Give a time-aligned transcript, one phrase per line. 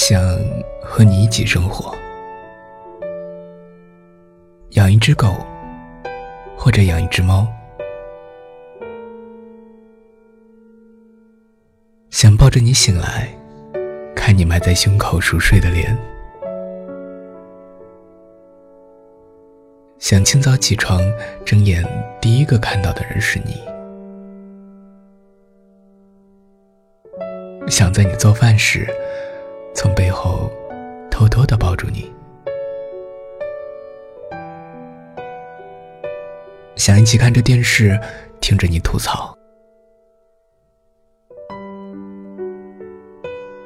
[0.00, 0.22] 想
[0.80, 1.92] 和你一起生活，
[4.70, 5.34] 养一只狗，
[6.56, 7.44] 或者养一只猫，
[12.10, 13.28] 想抱着你醒来，
[14.14, 15.98] 看你埋在胸口熟睡的脸，
[19.98, 21.00] 想清早起床
[21.44, 21.84] 睁眼
[22.20, 23.60] 第一个看到的人是你，
[27.68, 28.86] 想在你做饭时。
[29.80, 30.50] 从背后
[31.08, 32.12] 偷偷的抱住你，
[36.74, 37.96] 想一起看着电视，
[38.40, 39.32] 听着你吐槽，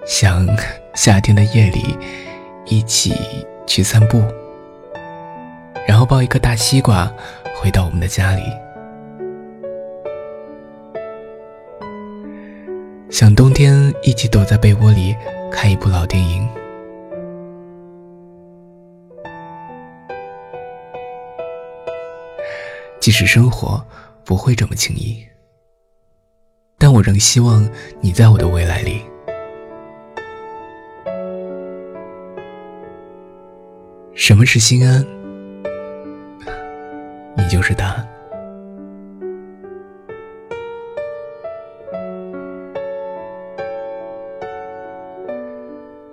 [0.04, 0.46] 想
[0.94, 1.96] 夏天的夜里
[2.66, 3.14] 一起
[3.66, 4.22] 去散步，
[5.88, 7.10] 然后抱一个大西瓜
[7.56, 8.42] 回到我们的家里，
[13.08, 15.16] 想冬天一起躲在被窝里。
[15.52, 16.48] 看一部老电影，
[22.98, 23.84] 即使生活
[24.24, 25.24] 不会这么轻易，
[26.78, 27.68] 但我仍希望
[28.00, 29.02] 你在我的未来里。
[34.14, 35.04] 什么是心安？
[37.36, 38.08] 你就是答案。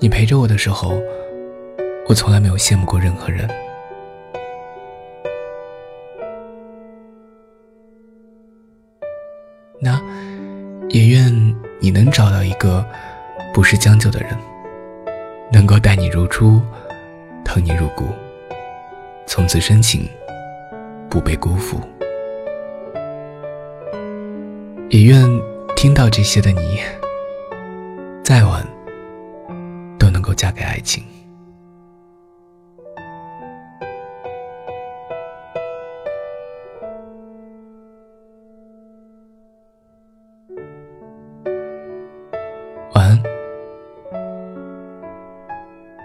[0.02, 0.94] 你陪着我的时候，
[2.08, 3.45] 我从来没有羡慕过任何人。
[9.81, 10.00] 那
[10.88, 11.33] 也愿
[11.81, 12.86] 你能找到一个
[13.53, 14.30] 不是将就的人，
[15.52, 16.61] 能够待你如初，
[17.44, 18.06] 疼你入骨，
[19.25, 20.07] 从此深情，
[21.09, 21.78] 不被辜负。
[24.90, 25.23] 也愿
[25.75, 26.79] 听到这些的你，
[28.23, 28.66] 再晚。
[30.79, 31.03] 爱情。
[42.94, 43.22] 晚安，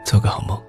[0.04, 0.60] 做个好梦。